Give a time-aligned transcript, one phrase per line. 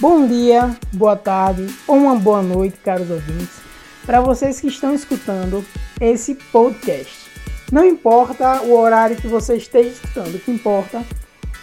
[0.00, 3.60] Bom dia, boa tarde ou uma boa noite, caros ouvintes,
[4.06, 5.62] para vocês que estão escutando
[6.00, 7.30] esse podcast.
[7.70, 11.04] Não importa o horário que você esteja escutando, o que importa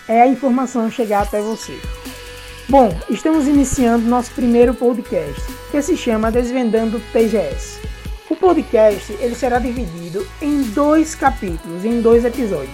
[0.08, 1.80] é a informação chegar até você.
[2.70, 5.42] Bom, estamos iniciando nosso primeiro podcast,
[5.72, 7.80] que se chama Desvendando TGS.
[8.30, 12.70] O podcast ele será dividido em dois capítulos, em dois episódios.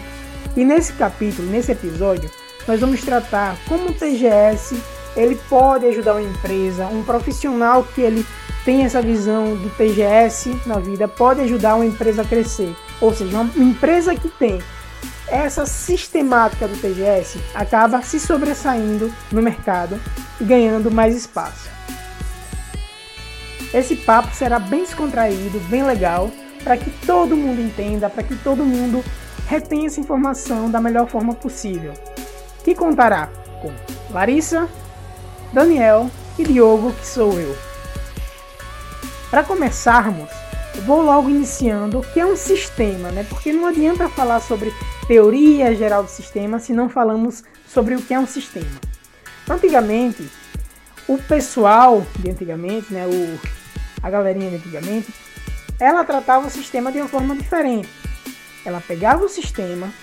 [0.58, 2.30] E nesse capítulo, nesse episódio,
[2.68, 4.76] nós vamos tratar como o TGS
[5.16, 8.26] ele pode ajudar uma empresa, um profissional que ele
[8.66, 12.74] tem essa visão do TGS na vida pode ajudar uma empresa a crescer.
[13.02, 14.62] Ou seja, uma empresa que tem
[15.28, 20.00] essa sistemática do TGS acaba se sobressaindo no mercado
[20.40, 21.70] e ganhando mais espaço.
[23.74, 26.30] Esse papo será bem descontraído, bem legal,
[26.64, 29.04] para que todo mundo entenda, para que todo mundo
[29.48, 31.94] retenha essa informação da melhor forma possível.
[32.64, 33.30] Que contará
[33.62, 33.74] com
[34.14, 34.70] Larissa,
[35.54, 37.56] Daniel e Diogo, que sou eu.
[39.30, 40.28] Para começarmos,
[40.84, 43.24] vou logo iniciando o que é um sistema, né?
[43.30, 44.74] Porque não adianta falar sobre
[45.08, 48.82] teoria geral do sistema se não falamos sobre o que é um sistema.
[49.48, 50.28] Antigamente,
[51.08, 53.40] o pessoal de antigamente, né, o,
[54.02, 55.14] a galerinha de antigamente,
[55.80, 57.90] ela tratava o sistema de uma forma diferente.
[58.66, 59.94] Ela pegava o sistema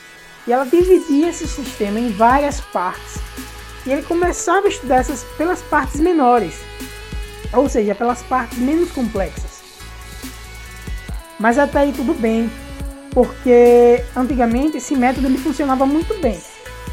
[0.46, 3.20] e ela dividia esse sistema em várias partes
[3.86, 6.60] e ele começava a estudar essas pelas partes menores,
[7.52, 9.60] ou seja, pelas partes menos complexas.
[11.38, 12.50] Mas até aí tudo bem,
[13.10, 16.40] porque antigamente esse método ele funcionava muito bem.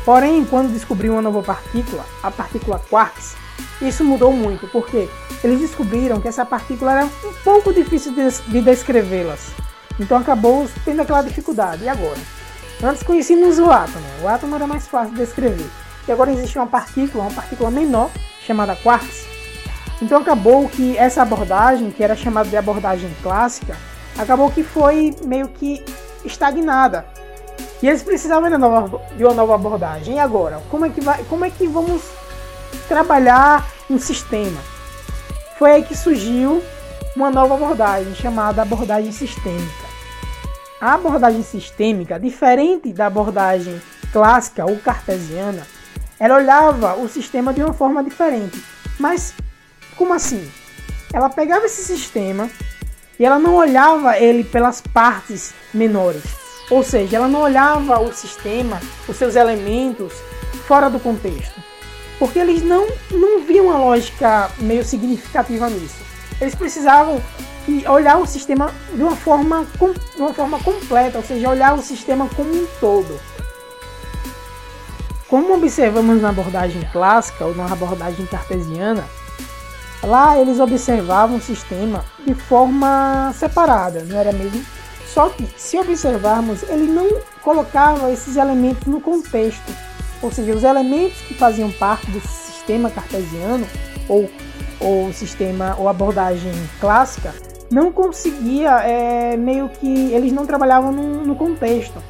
[0.06, 3.36] Porém, quando descobriu uma nova partícula, a partícula quarks,
[3.82, 5.10] isso mudou muito, porque
[5.44, 9.52] eles descobriram que essa partícula era um pouco difícil de descrevê-las.
[10.00, 11.84] Então acabou tendo aquela dificuldade.
[11.84, 12.20] E agora?
[12.84, 14.06] Antes conhecíamos o átomo.
[14.22, 15.68] O átomo era mais fácil de descrever.
[16.08, 18.10] E agora existe uma partícula, uma partícula menor,
[18.46, 19.26] chamada quarks.
[20.02, 23.76] Então acabou que essa abordagem, que era chamada de abordagem clássica,
[24.18, 25.84] acabou que foi meio que
[26.24, 27.06] estagnada.
[27.82, 30.16] E eles precisavam de uma nova, de uma nova abordagem.
[30.16, 30.62] E agora?
[30.70, 32.04] Como é, que vai, como é que vamos
[32.88, 34.60] trabalhar um sistema?
[35.58, 36.64] Foi aí que surgiu
[37.16, 39.88] uma nova abordagem chamada abordagem sistêmica.
[40.80, 43.82] A abordagem sistêmica, diferente da abordagem
[44.14, 45.66] clássica ou cartesiana,
[46.20, 48.64] ela olhava o sistema de uma forma diferente.
[49.00, 49.34] Mas
[49.96, 50.50] como assim?
[51.14, 52.50] Ela pegava esse sistema
[53.20, 56.24] e ela não olhava ele pelas partes menores.
[56.70, 60.14] Ou seja, ela não olhava o sistema, os seus elementos
[60.68, 61.62] fora do contexto.
[62.20, 65.96] Porque eles não, não viam uma lógica meio significativa nisso.
[66.42, 67.22] Eles precisavam
[67.90, 69.66] olhar o sistema de uma forma,
[70.16, 73.20] de uma forma completa, ou seja, olhar o sistema como um todo.
[75.30, 79.04] Como observamos na abordagem clássica ou na abordagem cartesiana,
[80.02, 84.64] lá eles observavam o sistema de forma separada, não era mesmo?
[85.06, 87.10] Só que, se observarmos, ele não
[87.42, 89.76] colocava esses elementos no contexto,
[90.22, 93.68] ou seja, os elementos que faziam parte do sistema cartesiano
[94.08, 94.30] ou
[94.80, 97.34] ou sistema ou abordagem clássica
[97.72, 102.02] não conseguia é, meio que eles não trabalhavam no, no contexto.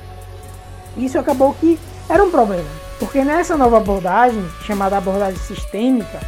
[0.96, 1.80] Isso acabou que
[2.10, 2.87] era um problema.
[3.00, 6.20] Porque nessa nova abordagem, chamada abordagem sistêmica,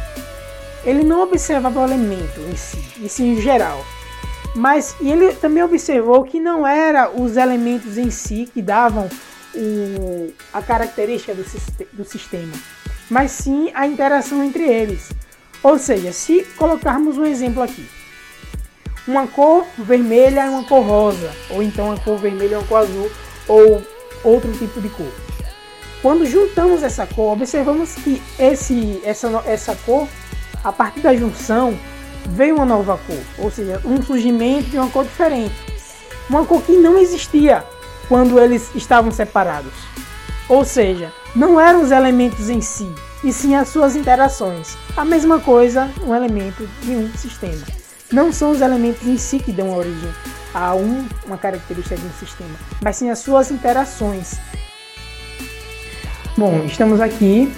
[0.84, 3.84] ele não observava o elemento em si, e sim em geral.
[4.54, 9.08] Mas ele também observou que não era os elementos em si que davam
[9.54, 11.44] o, a característica do,
[11.92, 12.52] do sistema,
[13.08, 15.10] mas sim a interação entre eles.
[15.62, 17.86] Ou seja, se colocarmos um exemplo aqui,
[19.06, 22.78] uma cor vermelha e uma cor rosa, ou então uma cor vermelha e uma cor
[22.78, 23.10] azul,
[23.46, 23.82] ou
[24.24, 25.12] outro tipo de cor.
[26.02, 30.08] Quando juntamos essa cor, observamos que esse, essa, essa cor,
[30.64, 31.78] a partir da junção,
[32.26, 35.54] veio uma nova cor, ou seja, um surgimento de uma cor diferente.
[36.28, 37.64] Uma cor que não existia
[38.08, 39.72] quando eles estavam separados.
[40.48, 42.90] Ou seja, não eram os elementos em si,
[43.22, 44.78] e sim as suas interações.
[44.96, 47.62] A mesma coisa, um elemento de um sistema.
[48.10, 50.10] Não são os elementos em si que dão origem
[50.54, 54.38] a um, uma característica de um sistema, mas sim as suas interações
[56.40, 57.52] Bom, estamos aqui,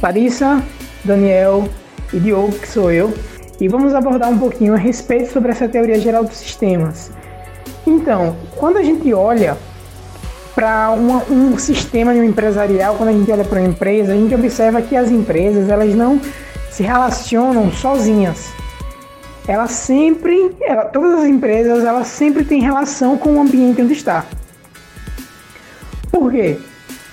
[0.00, 0.62] Larissa,
[1.02, 1.68] Daniel
[2.12, 3.12] e Diogo, que sou eu,
[3.60, 7.10] e vamos abordar um pouquinho a respeito sobre essa teoria geral dos sistemas.
[7.84, 9.58] Então, quando a gente olha
[10.54, 14.32] para um sistema de um empresarial, quando a gente olha para uma empresa, a gente
[14.32, 16.20] observa que as empresas elas não
[16.70, 18.52] se relacionam sozinhas.
[19.48, 24.26] Elas sempre, ela, todas as empresas, elas sempre têm relação com o ambiente onde está.
[26.12, 26.56] Por quê?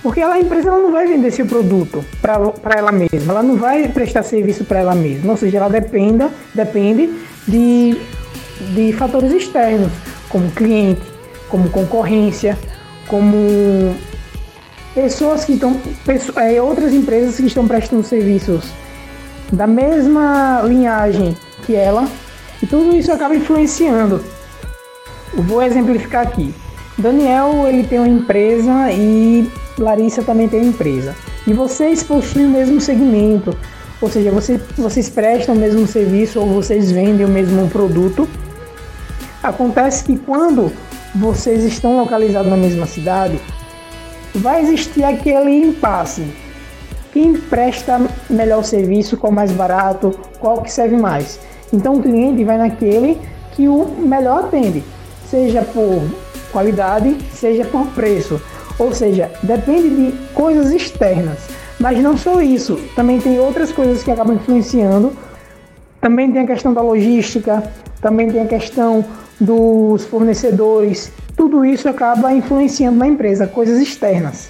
[0.02, 3.56] Porque ela, a empresa ela não vai vender seu produto para ela mesma, ela não
[3.56, 7.12] vai prestar serviço para ela mesma, ou seja, ela dependa, depende
[7.46, 7.98] de,
[8.74, 9.90] de fatores externos,
[10.28, 11.02] como cliente,
[11.48, 12.58] como concorrência,
[13.08, 13.96] como
[14.94, 15.80] pessoas que estão,
[16.36, 18.64] é, outras empresas que estão prestando serviços
[19.52, 22.08] da mesma linhagem que ela,
[22.62, 24.24] e tudo isso acaba influenciando.
[25.34, 26.54] Vou exemplificar aqui.
[26.96, 31.14] Daniel ele tem uma empresa e Larissa também tem empresa.
[31.46, 33.56] E vocês possuem o mesmo segmento,
[34.00, 38.28] ou seja, você, vocês prestam o mesmo serviço ou vocês vendem o mesmo produto.
[39.42, 40.72] Acontece que quando
[41.14, 43.40] vocês estão localizados na mesma cidade,
[44.34, 46.26] vai existir aquele impasse.
[47.12, 51.38] Quem presta melhor serviço, qual mais barato, qual que serve mais.
[51.72, 53.18] Então o cliente vai naquele
[53.52, 54.84] que o melhor atende,
[55.30, 56.02] seja por
[56.52, 58.40] qualidade, seja por preço.
[58.78, 61.38] Ou seja, depende de coisas externas.
[61.78, 65.12] Mas não só isso, também tem outras coisas que acabam influenciando.
[66.00, 67.62] Também tem a questão da logística,
[68.00, 69.04] também tem a questão
[69.40, 71.12] dos fornecedores.
[71.36, 74.48] Tudo isso acaba influenciando na empresa, coisas externas.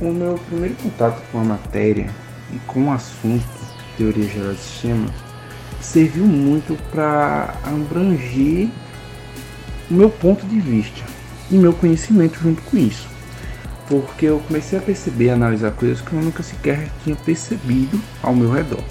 [0.00, 2.06] O meu primeiro contato com a matéria
[2.52, 3.44] e com o assunto
[3.96, 5.10] teoria geral de sistemas
[5.80, 8.68] serviu muito para abranger
[9.90, 11.15] o meu ponto de vista
[11.50, 13.08] e meu conhecimento junto com isso.
[13.88, 18.34] Porque eu comecei a perceber, a analisar coisas que eu nunca sequer tinha percebido ao
[18.34, 18.82] meu redor.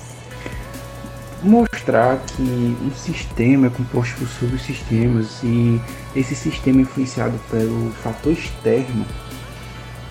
[1.43, 5.79] Mostrar que um sistema é composto por subsistemas e
[6.15, 9.05] esse sistema influenciado pelo fator externo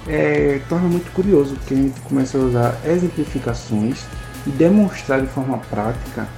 [0.06, 4.04] é, torna muito curioso, porque a gente começa a usar exemplificações
[4.46, 6.28] e demonstrar de forma prática,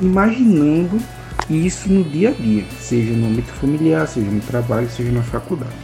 [0.00, 1.00] imaginando
[1.48, 5.74] isso no dia a dia, seja no âmbito familiar, seja no trabalho, seja na faculdade.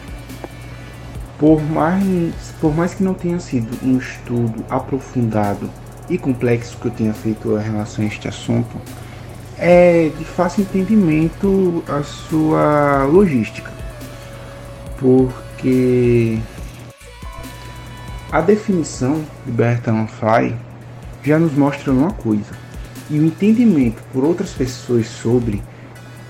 [1.38, 5.69] Por mais, por mais que não tenha sido um estudo aprofundado
[6.09, 8.76] e complexo que eu tenha feito em relação a este assunto,
[9.59, 13.70] é de fácil entendimento a sua logística,
[14.99, 16.38] porque
[18.31, 20.56] a definição de Bertrand Fly
[21.23, 22.62] já nos mostra uma coisa.
[23.12, 25.62] E o entendimento por outras pessoas sobre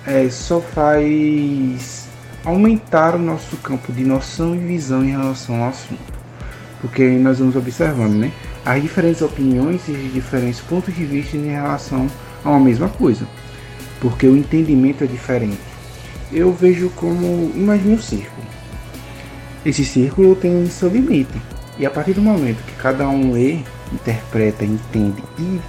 [0.05, 2.09] é, só faz
[2.45, 6.13] aumentar o nosso campo de noção e visão em relação ao assunto.
[6.81, 8.33] Porque nós vamos observando né,
[8.67, 12.09] as diferentes opiniões e os diferentes pontos de vista em relação
[12.45, 13.29] a uma mesma coisa.
[14.01, 15.61] Porque o entendimento é diferente.
[16.33, 17.53] Eu vejo como.
[17.55, 18.45] Imagine um círculo.
[19.65, 21.41] Esse círculo tem seu limite.
[21.79, 23.61] E a partir do momento que cada um lê
[23.93, 25.61] interpreta, entende e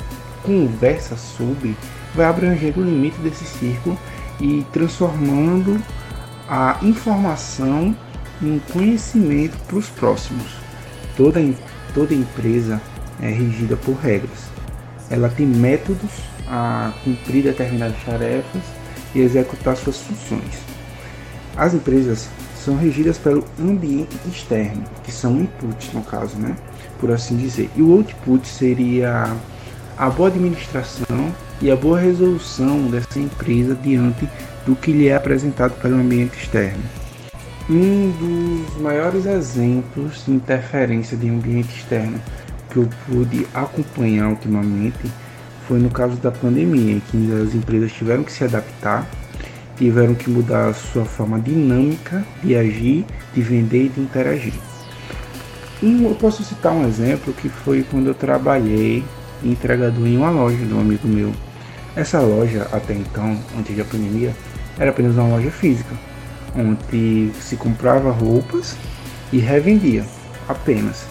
[0.43, 1.75] conversa sobre,
[2.13, 3.97] vai abrangendo o limite desse círculo
[4.39, 5.81] e transformando
[6.47, 7.95] a informação
[8.41, 10.55] em conhecimento para os próximos.
[11.15, 11.39] Toda,
[11.93, 12.81] toda empresa
[13.21, 14.51] é regida por regras.
[15.09, 16.11] Ela tem métodos
[16.47, 18.61] a cumprir determinadas tarefas
[19.15, 20.59] e executar suas funções.
[21.55, 26.55] As empresas são regidas pelo ambiente externo, que são inputs no caso, né?
[27.03, 27.69] por assim dizer.
[27.75, 29.35] E o output seria
[29.97, 34.27] a boa administração e a boa resolução dessa empresa diante
[34.65, 36.83] do que lhe é apresentado pelo ambiente externo.
[37.69, 42.19] Um dos maiores exemplos de interferência de ambiente externo
[42.69, 45.09] que eu pude acompanhar ultimamente
[45.67, 49.07] foi no caso da pandemia, em que as empresas tiveram que se adaptar,
[49.77, 54.53] tiveram que mudar a sua forma dinâmica de agir, de vender e de interagir.
[55.81, 59.03] Eu posso citar um exemplo que foi quando eu trabalhei
[59.43, 61.31] entregador em uma loja de um amigo meu.
[61.95, 64.35] Essa loja, até então, antes da pandemia,
[64.77, 65.95] era apenas uma loja física,
[66.55, 68.75] onde se comprava roupas
[69.31, 70.05] e revendia
[70.47, 71.05] apenas.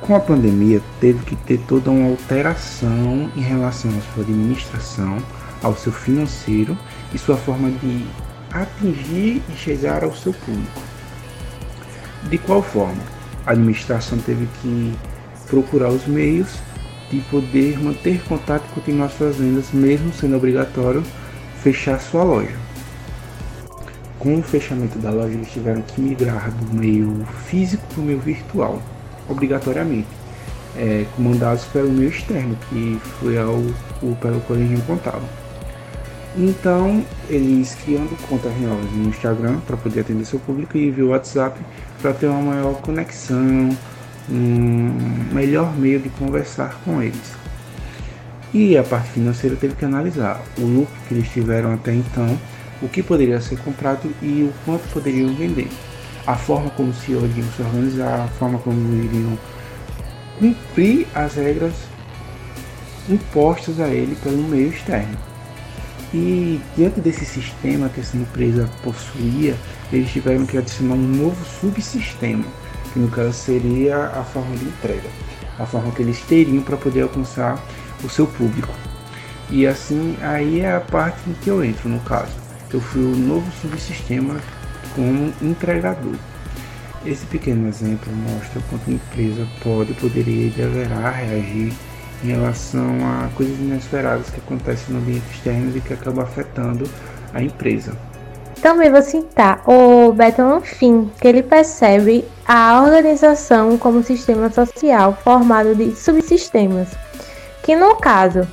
[0.00, 5.18] Com a pandemia, teve que ter toda uma alteração em relação à sua administração,
[5.62, 6.76] ao seu financeiro
[7.14, 8.04] e sua forma de
[8.50, 10.80] atingir e chegar ao seu público.
[12.28, 13.12] De qual forma?
[13.46, 14.94] a administração teve que
[15.48, 16.48] procurar os meios
[17.12, 21.02] de poder manter contato e continuar suas vendas, mesmo sendo obrigatório
[21.62, 22.56] fechar sua loja.
[24.18, 28.18] Com o fechamento da loja, eles tiveram que migrar do meio físico para o meio
[28.18, 28.80] virtual,
[29.28, 30.08] obrigatoriamente,
[30.76, 33.56] é, comandados pelo meio externo, que foi ao,
[34.02, 35.22] o, pelo qual eles.
[36.34, 41.60] Então, eles criando contas novas no Instagram para poder atender seu público e via WhatsApp
[42.00, 43.76] para ter uma maior conexão,
[44.30, 47.32] um melhor meio de conversar com eles.
[48.54, 52.38] E a parte financeira teve que analisar o lucro que eles tiveram até então,
[52.82, 55.68] o que poderia ser comprado e o quanto poderiam vender.
[56.26, 59.38] a forma como se iriam se organizar, a forma como iriam
[60.38, 61.74] cumprir as regras
[63.08, 65.16] impostas a ele pelo meio externo.
[66.14, 69.56] E diante desse sistema que essa empresa possuía,
[69.92, 72.44] eles tiveram que adicionar um novo subsistema,
[72.92, 75.08] que no caso seria a forma de entrega,
[75.58, 77.62] a forma que eles teriam para poder alcançar
[78.04, 78.72] o seu público.
[79.50, 82.32] E assim, aí é a parte em que eu entro no caso.
[82.72, 84.36] Eu fui o novo subsistema
[84.94, 86.16] como entregador.
[87.04, 91.72] Esse pequeno exemplo mostra quanto a empresa pode, poderia e deverá reagir
[92.24, 96.88] em relação a coisas inesperadas que acontecem no ambiente externo e que acabam afetando
[97.34, 97.92] a empresa.
[98.62, 105.74] Também vou citar o Beton Finn, que ele percebe a organização como sistema social formado
[105.74, 106.88] de subsistemas,
[107.62, 108.46] que no caso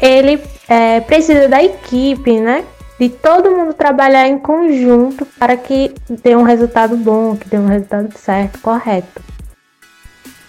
[0.00, 2.64] ele é, precisa da equipe, né?
[3.00, 5.92] De todo mundo trabalhar em conjunto para que
[6.22, 9.20] dê um resultado bom, que dê um resultado certo, correto.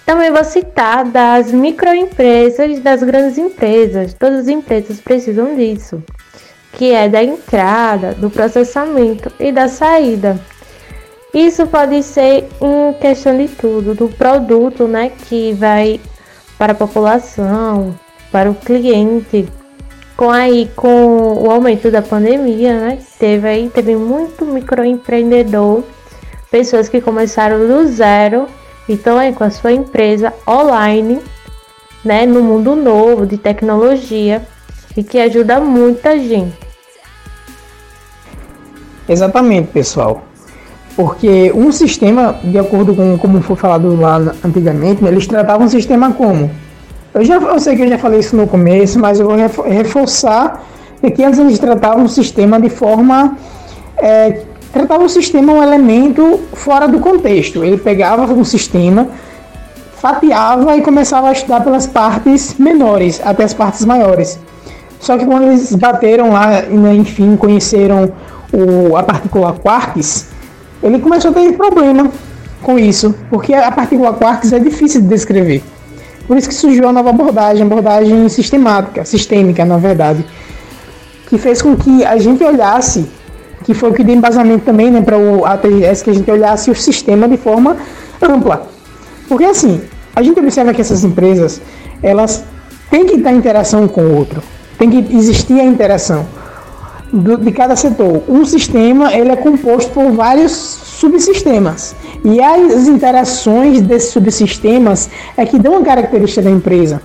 [0.05, 4.13] Também vou citar das microempresas e das grandes empresas.
[4.13, 6.03] Todas as empresas precisam disso,
[6.73, 10.39] que é da entrada, do processamento e da saída.
[11.33, 15.99] Isso pode ser em questão de tudo, do produto, né, que vai
[16.57, 17.97] para a população,
[18.31, 19.47] para o cliente.
[20.15, 25.83] Com aí com o aumento da pandemia, né, teve aí teve muito microempreendedor,
[26.49, 28.47] pessoas que começaram do zero
[28.89, 31.21] então é com a sua empresa online,
[32.05, 34.45] né, no mundo novo de tecnologia
[34.95, 36.57] e que ajuda muita gente.
[39.09, 40.23] Exatamente, pessoal.
[40.97, 45.69] Porque um sistema, de acordo com como foi falado lá antigamente, né, eles tratavam um
[45.69, 46.49] sistema como?
[47.13, 50.65] Eu já eu sei que eu já falei isso no começo, mas eu vou reforçar
[51.15, 53.37] que antes eles tratavam um sistema de forma
[53.95, 54.41] é,
[54.73, 57.63] tratava o sistema um elemento fora do contexto.
[57.63, 59.07] Ele pegava um sistema,
[59.97, 64.39] fatiava e começava a estudar pelas partes menores até as partes maiores.
[64.99, 68.11] Só que quando eles bateram lá, né, enfim, conheceram
[68.51, 70.36] o, a partícula quarks,
[70.87, 72.09] ele começou a ter problema
[72.63, 75.63] com isso, porque a partícula quarks é difícil de descrever.
[76.27, 80.25] Por isso que surgiu a nova abordagem, abordagem sistemática, sistêmica, na verdade,
[81.27, 83.05] que fez com que a gente olhasse
[83.67, 86.71] que foi o que deu embasamento também né, para o ATGS, que a gente olhasse
[86.71, 87.75] o sistema de forma
[88.21, 88.65] ampla.
[89.27, 89.81] Porque assim,
[90.15, 91.61] a gente observa que essas empresas,
[92.01, 92.45] elas
[92.89, 94.41] têm que em interação com o outro,
[94.77, 96.25] tem que existir a interação
[97.11, 98.23] de cada setor.
[98.29, 101.95] Um sistema ele é composto por vários subsistemas.
[102.23, 107.01] E as interações desses subsistemas é que dão a característica da empresa.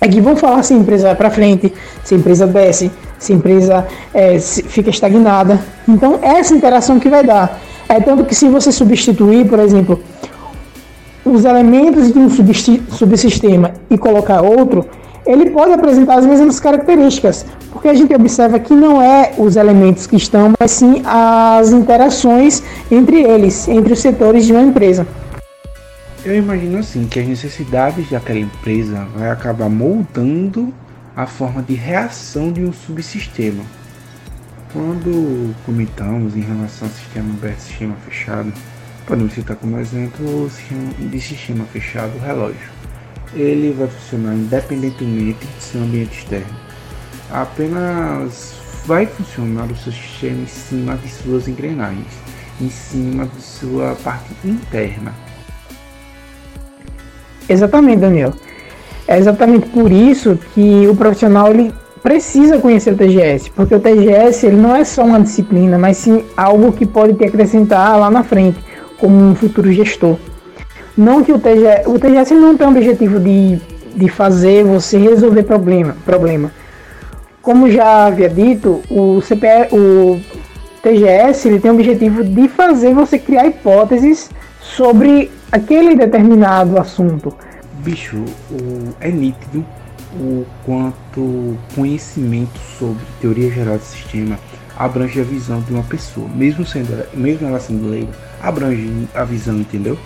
[0.00, 1.72] É que vão falar se a empresa vai para frente,
[2.02, 5.60] se a empresa desce, se a empresa é, se fica estagnada.
[5.86, 7.60] Então, essa interação que vai dar.
[7.88, 10.00] É tanto que se você substituir, por exemplo,
[11.24, 12.30] os elementos de um
[12.90, 14.86] subsistema e colocar outro,
[15.26, 20.06] ele pode apresentar as mesmas características, porque a gente observa que não é os elementos
[20.06, 25.06] que estão, mas sim as interações entre eles, entre os setores de uma empresa.
[26.24, 30.72] Eu imagino assim que as necessidades daquela empresa vai acabar moldando
[31.16, 33.62] a forma de reação de um subsistema.
[34.72, 38.52] Quando comentamos em relação ao sistema aberto sistema fechado,
[39.06, 42.79] podemos citar como exemplo o sistema de sistema fechado relógio.
[43.34, 46.56] Ele vai funcionar independentemente de seu ambiente externo.
[47.30, 48.54] Apenas
[48.86, 52.08] vai funcionar o seu sistema em cima de suas engrenagens,
[52.60, 55.14] em cima de sua parte interna.
[57.48, 58.32] Exatamente, Daniel.
[59.06, 61.72] É exatamente por isso que o profissional ele
[62.02, 66.24] precisa conhecer o TGS, porque o TGS ele não é só uma disciplina, mas sim
[66.36, 68.58] algo que pode te acrescentar lá na frente,
[68.98, 70.16] como um futuro gestor.
[71.00, 73.58] Não que o TGS, o TGS não tem o objetivo de,
[73.96, 76.52] de fazer você resolver problema, problema.
[77.40, 80.20] Como já havia dito, o CPE, o
[80.82, 84.28] TGS ele tem o objetivo de fazer você criar hipóteses
[84.60, 87.34] sobre aquele determinado assunto
[87.80, 89.64] bicho, o, é nítido
[90.14, 94.38] o quanto conhecimento sobre teoria geral do sistema
[94.76, 99.56] abrange a visão de uma pessoa, mesmo sendo mesmo ela sendo leiga, abrange a visão,
[99.56, 99.98] entendeu?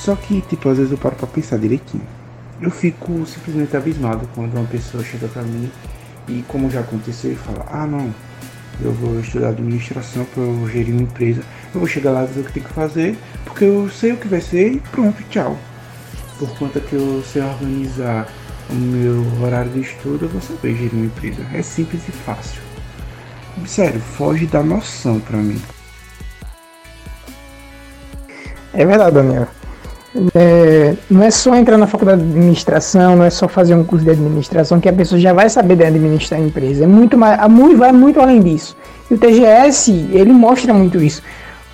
[0.00, 2.02] Só que, tipo, às vezes eu paro pra pensar direitinho.
[2.60, 5.70] Eu fico simplesmente abismado quando uma pessoa chega pra mim
[6.28, 8.12] e, como já aconteceu, e fala: Ah, não,
[8.82, 11.42] eu vou estudar administração para eu gerir uma empresa.
[11.74, 14.16] Eu vou chegar lá e dizer o que tem que fazer, porque eu sei o
[14.16, 15.56] que vai ser e pronto, tchau
[16.40, 18.26] por conta que eu sei organizar
[18.70, 21.46] o meu horário de estudo, eu vou saber gerir uma empresa.
[21.52, 22.62] É simples e fácil.
[23.66, 25.60] Sério, foge da noção para mim.
[28.72, 29.48] É verdade, Daniel.
[30.34, 34.04] É, não é só entrar na faculdade de administração, não é só fazer um curso
[34.04, 36.84] de administração que a pessoa já vai saber de administrar a empresa.
[36.84, 37.38] É muito mais,
[37.78, 38.76] vai muito além disso.
[39.08, 41.22] E o TGS, ele mostra muito isso,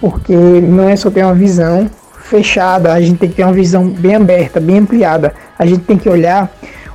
[0.00, 1.90] porque não é só ter uma visão
[2.20, 5.32] fechada, a gente tem que ter uma visão bem aberta, bem ampliada.
[5.58, 6.50] A gente tem que olhar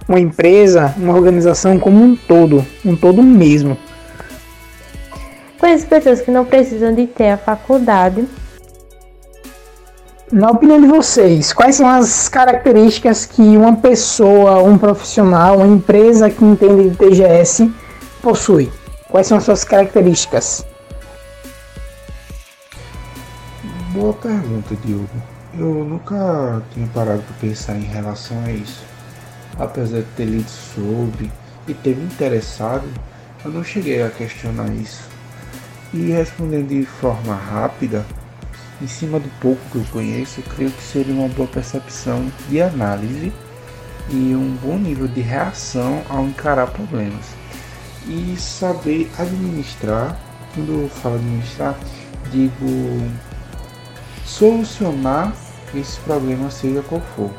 [0.08, 3.78] uma empresa, uma organização como um todo, um todo mesmo.
[5.58, 8.28] Conheço pessoas que não precisam de ter a faculdade
[10.32, 16.30] na opinião de vocês, quais são as características que uma pessoa, um profissional, uma empresa
[16.30, 17.72] que entende de TGS
[18.22, 18.72] possui?
[19.10, 20.66] Quais são as suas características?
[23.92, 25.10] Boa pergunta, Diogo.
[25.54, 28.86] Eu nunca tinha parado para pensar em relação a isso.
[29.60, 31.30] Apesar de ter lido sobre
[31.68, 32.88] e ter me interessado,
[33.44, 35.04] eu não cheguei a questionar isso.
[35.94, 38.06] E respondendo de forma rápida,
[38.82, 43.32] em cima do pouco que eu conheço, creio que seria uma boa percepção de análise
[44.10, 47.26] e um bom nível de reação ao encarar problemas.
[48.08, 50.20] E saber administrar,
[50.56, 51.78] quando eu falo administrar,
[52.32, 53.12] digo
[54.26, 55.34] solucionar
[55.76, 57.32] esse problema, seja qual for.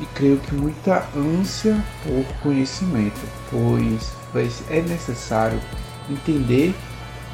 [0.00, 5.60] E creio que muita ânsia por conhecimento, pois é necessário
[6.08, 6.74] entender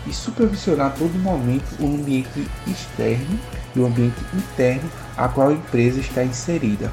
[0.08, 3.38] e supervisionar todo momento o ambiente externo
[3.74, 6.90] e o ambiente interno a qual a empresa está inserida.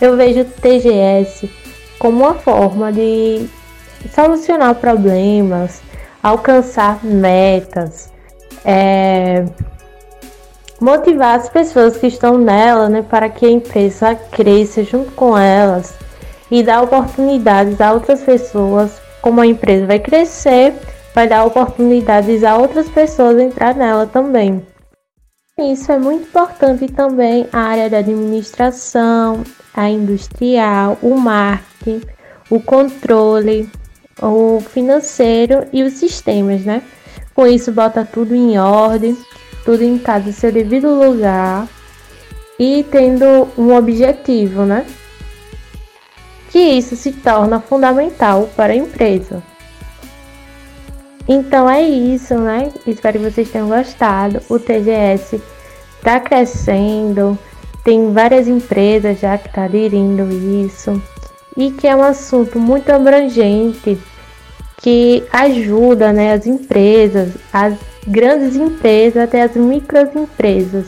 [0.00, 1.50] Eu vejo o TGS
[1.98, 3.46] como uma forma de
[4.14, 5.82] solucionar problemas,
[6.22, 8.10] alcançar metas,
[8.64, 9.44] é,
[10.80, 15.94] motivar as pessoas que estão nela né, para que a empresa cresça junto com elas
[16.50, 20.74] e dar oportunidades a outras pessoas, como a empresa vai crescer
[21.14, 24.64] vai dar oportunidades a outras pessoas entrar nela também.
[25.58, 32.00] Isso é muito importante também a área da administração, a industrial, o marketing,
[32.48, 33.68] o controle,
[34.22, 36.82] o financeiro e os sistemas, né?
[37.34, 39.16] Com isso bota tudo em ordem,
[39.64, 41.68] tudo em cada seu devido lugar
[42.58, 44.86] e tendo um objetivo, né?
[46.50, 49.42] Que isso se torna fundamental para a empresa.
[51.32, 52.72] Então é isso, né?
[52.84, 54.42] Espero que vocês tenham gostado.
[54.48, 55.40] O TGS
[55.96, 57.38] está crescendo,
[57.84, 60.28] tem várias empresas já que estão tá aderindo
[60.66, 61.00] isso
[61.56, 63.96] e que é um assunto muito abrangente
[64.78, 67.74] que ajuda né, as empresas, as
[68.08, 70.86] grandes empresas até as microempresas.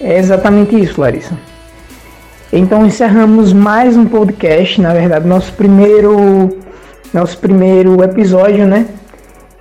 [0.00, 1.38] É exatamente isso, Larissa.
[2.52, 6.65] Então encerramos mais um podcast, na verdade, nosso primeiro
[7.16, 8.86] nosso primeiro episódio, né?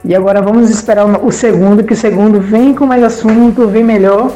[0.03, 4.31] E agora vamos esperar o segundo, que o segundo vem com mais assunto, vem melhor,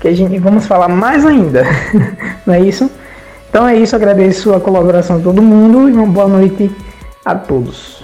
[0.00, 1.64] que a gente vamos falar mais ainda.
[2.46, 2.90] Não é isso?
[3.50, 6.74] Então é isso, agradeço a colaboração de todo mundo e uma boa noite
[7.24, 7.95] a todos.